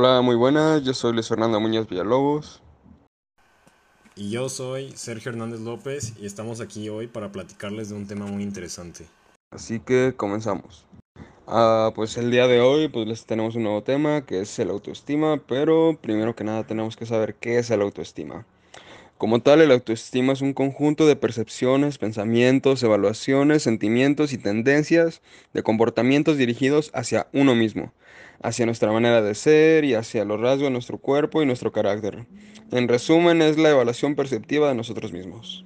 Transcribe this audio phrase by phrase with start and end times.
[0.00, 2.62] Hola, muy buenas, yo soy Luis Fernando Muñoz Villalobos.
[4.14, 8.24] Y yo soy Sergio Hernández López y estamos aquí hoy para platicarles de un tema
[8.26, 9.08] muy interesante.
[9.50, 10.86] Así que comenzamos.
[11.48, 14.70] Ah, pues el día de hoy pues les tenemos un nuevo tema que es el
[14.70, 18.46] autoestima, pero primero que nada tenemos que saber qué es el autoestima.
[19.18, 25.22] Como tal, el autoestima es un conjunto de percepciones, pensamientos, evaluaciones, sentimientos y tendencias
[25.52, 27.92] de comportamientos dirigidos hacia uno mismo,
[28.42, 32.28] hacia nuestra manera de ser y hacia los rasgos de nuestro cuerpo y nuestro carácter.
[32.70, 35.64] En resumen, es la evaluación perceptiva de nosotros mismos.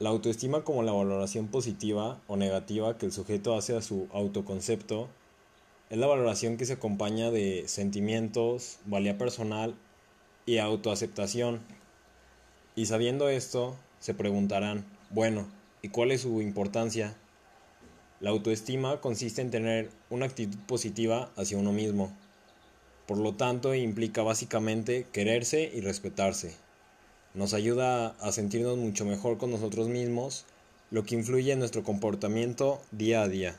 [0.00, 5.08] La autoestima como la valoración positiva o negativa que el sujeto hace a su autoconcepto
[5.90, 9.76] es la valoración que se acompaña de sentimientos, valía personal
[10.46, 11.60] y autoaceptación.
[12.76, 15.46] Y sabiendo esto, se preguntarán, bueno,
[15.82, 17.16] ¿y cuál es su importancia?
[18.20, 22.14] La autoestima consiste en tener una actitud positiva hacia uno mismo.
[23.06, 26.54] Por lo tanto, implica básicamente quererse y respetarse
[27.32, 30.44] nos ayuda a sentirnos mucho mejor con nosotros mismos,
[30.90, 33.56] lo que influye en nuestro comportamiento día a día.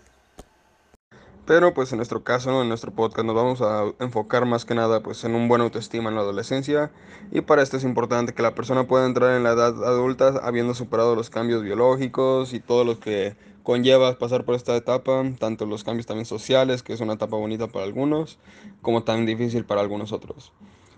[1.46, 5.02] Pero pues en nuestro caso, en nuestro podcast, nos vamos a enfocar más que nada
[5.02, 6.92] pues en un buen autoestima en la adolescencia.
[7.32, 10.76] Y para esto es importante que la persona pueda entrar en la edad adulta habiendo
[10.76, 15.84] superado los cambios biológicos y todo lo que conlleva pasar por esta etapa, tanto los
[15.84, 18.38] cambios también sociales, que es una etapa bonita para algunos,
[18.82, 20.54] como tan difícil para algunos otros.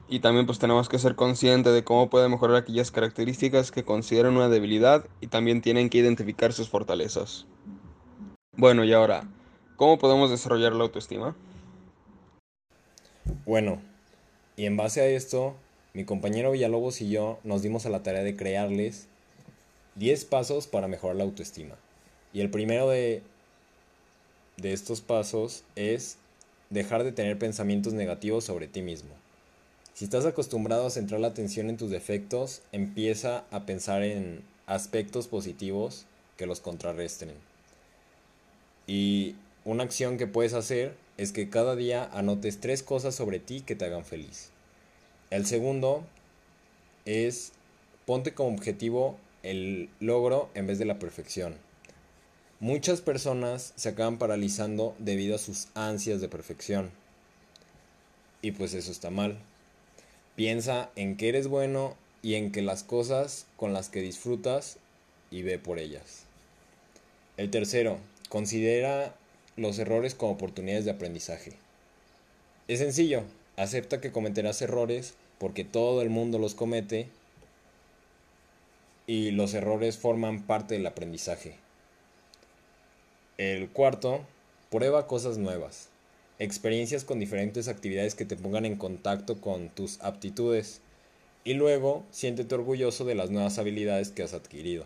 [0.09, 4.35] Y también pues tenemos que ser conscientes de cómo puede mejorar aquellas características que consideran
[4.35, 7.47] una debilidad y también tienen que identificar sus fortalezas.
[8.55, 9.23] Bueno, y ahora,
[9.83, 11.35] ¿cómo podemos desarrollar la autoestima?
[13.45, 13.81] Bueno,
[14.55, 15.55] y en base a esto,
[15.93, 19.07] mi compañero Villalobos y yo nos dimos a la tarea de crearles
[19.95, 21.75] 10 pasos para mejorar la autoestima.
[22.31, 23.23] Y el primero de,
[24.55, 26.15] de estos pasos es
[26.69, 29.11] dejar de tener pensamientos negativos sobre ti mismo.
[29.93, 35.27] Si estás acostumbrado a centrar la atención en tus defectos, empieza a pensar en aspectos
[35.27, 36.05] positivos
[36.37, 37.31] que los contrarresten.
[38.87, 43.61] Y una acción que puedes hacer es que cada día anotes tres cosas sobre ti
[43.61, 44.49] que te hagan feliz.
[45.29, 46.03] El segundo
[47.05, 47.53] es
[48.05, 51.55] ponte como objetivo el logro en vez de la perfección.
[52.59, 56.91] Muchas personas se acaban paralizando debido a sus ansias de perfección.
[58.41, 59.37] Y pues eso está mal.
[60.35, 64.77] Piensa en que eres bueno y en que las cosas con las que disfrutas
[65.29, 66.23] y ve por ellas.
[67.37, 67.97] El tercero,
[68.29, 69.15] considera
[69.55, 71.53] los errores como oportunidades de aprendizaje.
[72.67, 73.23] Es sencillo,
[73.57, 77.07] acepta que cometerás errores porque todo el mundo los comete
[79.07, 81.55] y los errores forman parte del aprendizaje.
[83.37, 84.21] El cuarto,
[84.69, 85.89] prueba cosas nuevas
[86.39, 90.81] experiencias con diferentes actividades que te pongan en contacto con tus aptitudes
[91.43, 94.85] y luego siéntete orgulloso de las nuevas habilidades que has adquirido.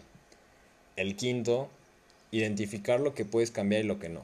[0.96, 1.70] El quinto,
[2.32, 4.22] identificar lo que puedes cambiar y lo que no.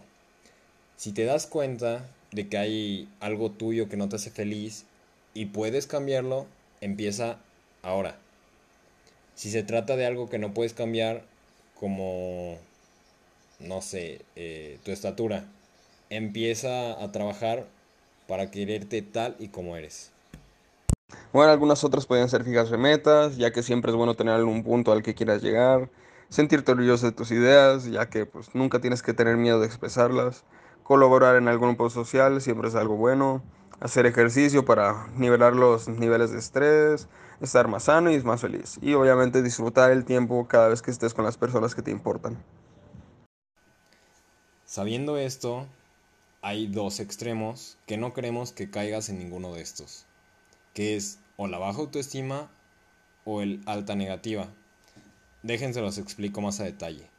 [0.98, 4.86] Si te das cuenta de que hay algo tuyo que no te hace feliz
[5.34, 6.46] y puedes cambiarlo,
[6.82, 7.38] empieza
[7.82, 8.18] ahora.
[9.36, 11.24] Si se trata de algo que no puedes cambiar,
[11.80, 12.58] como,
[13.60, 15.46] no sé, eh, tu estatura,
[16.10, 17.66] empieza a trabajar
[18.28, 20.12] para quererte tal y como eres.
[21.32, 24.92] Bueno, algunas otras pueden ser fijarse metas, ya que siempre es bueno tener algún punto
[24.92, 25.90] al que quieras llegar,
[26.30, 30.44] sentirte orgulloso de tus ideas, ya que pues nunca tienes que tener miedo de expresarlas,
[30.84, 33.42] colaborar en algún grupo social siempre es algo bueno,
[33.80, 37.08] hacer ejercicio para nivelar los niveles de estrés,
[37.42, 41.14] estar más sano y más feliz, y obviamente disfrutar el tiempo cada vez que estés
[41.14, 42.38] con las personas que te importan.
[44.66, 45.68] Sabiendo esto,
[46.42, 50.06] hay dos extremos que no queremos que caigas en ninguno de estos,
[50.74, 52.50] que es o la baja autoestima
[53.26, 54.48] o el alta negativa.
[55.42, 57.10] Déjense los explico más a detalle.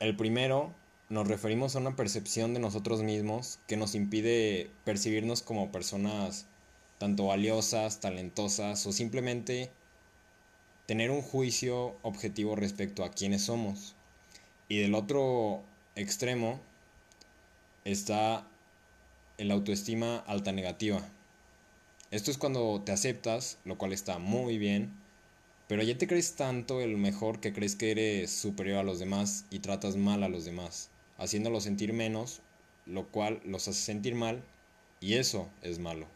[0.00, 0.72] El primero
[1.14, 6.46] nos referimos a una percepción de nosotros mismos que nos impide percibirnos como personas
[6.98, 9.70] tanto valiosas, talentosas o simplemente
[10.86, 13.94] tener un juicio objetivo respecto a quiénes somos.
[14.68, 15.62] Y del otro
[15.94, 16.58] extremo
[17.84, 18.48] está
[19.38, 21.00] el autoestima alta negativa.
[22.10, 24.92] Esto es cuando te aceptas, lo cual está muy bien,
[25.68, 29.44] pero ya te crees tanto el mejor que crees que eres superior a los demás
[29.50, 32.42] y tratas mal a los demás, haciéndolos sentir menos,
[32.86, 34.42] lo cual los hace sentir mal
[35.00, 36.06] y eso es malo.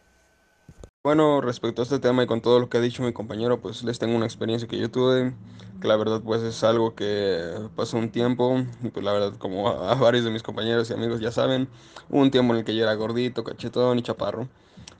[1.04, 3.82] Bueno, respecto a este tema y con todo lo que ha dicho mi compañero, pues
[3.84, 5.32] les tengo una experiencia que yo tuve,
[5.80, 7.40] que la verdad pues es algo que
[7.76, 11.20] pasó un tiempo, y pues la verdad como a, varios de mis compañeros y amigos
[11.20, 11.68] ya saben,
[12.10, 14.48] hubo un tiempo en el que yo era gordito, cachetón y chaparro.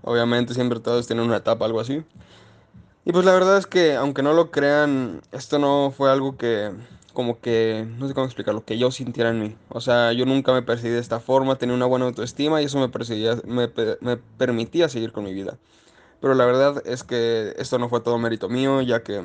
[0.03, 2.05] Obviamente siempre todos tienen una etapa, algo así.
[3.05, 6.73] Y pues la verdad es que, aunque no lo crean, esto no fue algo que,
[7.19, 9.57] como que, no sé cómo explicarlo, que yo sintiera en mí.
[9.71, 12.79] O sea, yo nunca me percibí de esta forma, tenía una buena autoestima y eso
[12.79, 12.87] me,
[13.45, 15.59] me, pe- me permitía seguir con mi vida.
[16.21, 19.25] Pero la verdad es que esto no fue todo mérito mío, ya que,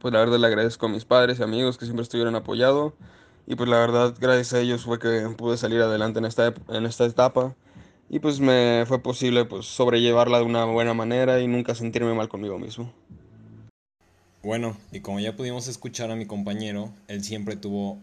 [0.00, 2.94] pues la verdad le agradezco a mis padres y amigos que siempre estuvieron apoyado.
[3.46, 6.86] Y pues la verdad, gracias a ellos fue que pude salir adelante en esta, en
[6.86, 7.54] esta etapa.
[8.10, 12.28] Y pues me fue posible pues sobrellevarla de una buena manera y nunca sentirme mal
[12.28, 12.92] conmigo mismo.
[14.44, 17.98] Bueno, y como ya pudimos escuchar a mi compañero, él siempre tuvo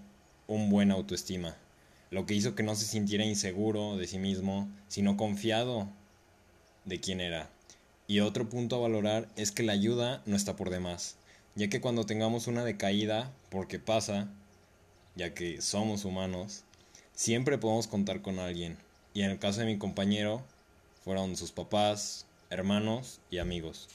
[0.47, 1.55] un buen autoestima,
[2.09, 5.88] lo que hizo que no se sintiera inseguro de sí mismo, sino confiado
[6.85, 7.51] de quién era.
[8.07, 11.15] Y otro punto a valorar es que la ayuda no está por demás,
[11.53, 14.27] ya que cuando tengamos una decaída, porque pasa,
[15.15, 16.63] ya que somos humanos,
[17.13, 18.79] siempre podemos contar con alguien.
[19.13, 20.41] Y en el caso de mi compañero,
[21.03, 23.89] fueron sus papás, hermanos y amigos.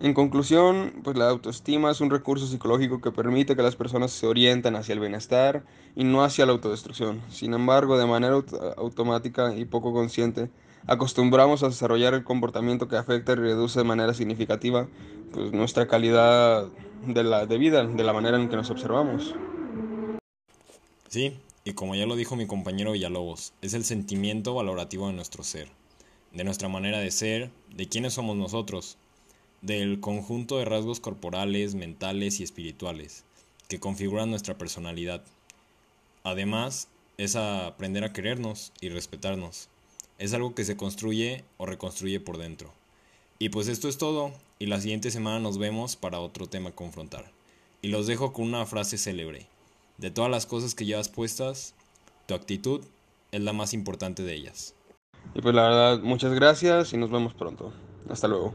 [0.00, 4.28] En conclusión, pues la autoestima es un recurso psicológico que permite que las personas se
[4.28, 5.64] orienten hacia el bienestar
[5.96, 7.20] y no hacia la autodestrucción.
[7.30, 10.50] Sin embargo, de manera aut- automática y poco consciente,
[10.86, 14.86] acostumbramos a desarrollar el comportamiento que afecta y reduce de manera significativa
[15.32, 16.68] pues, nuestra calidad
[17.04, 19.34] de la de vida, de la manera en que nos observamos.
[21.08, 25.42] Sí, y como ya lo dijo mi compañero Villalobos, es el sentimiento valorativo de nuestro
[25.42, 25.68] ser,
[26.32, 28.96] de nuestra manera de ser, de quiénes somos nosotros,
[29.62, 33.24] del conjunto de rasgos corporales, mentales y espirituales
[33.68, 35.22] que configuran nuestra personalidad.
[36.24, 36.88] Además,
[37.18, 39.68] es aprender a querernos y respetarnos.
[40.18, 42.72] Es algo que se construye o reconstruye por dentro.
[43.38, 46.74] Y pues esto es todo, y la siguiente semana nos vemos para otro tema a
[46.74, 47.30] confrontar.
[47.82, 49.46] Y los dejo con una frase célebre.
[49.98, 51.74] De todas las cosas que llevas puestas,
[52.26, 52.84] tu actitud
[53.30, 54.74] es la más importante de ellas.
[55.34, 57.72] Y pues la verdad, muchas gracias y nos vemos pronto.
[58.08, 58.54] Hasta luego.